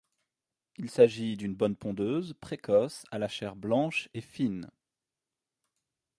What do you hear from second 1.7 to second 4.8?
pondeuse précoce à la chair blanche et fine.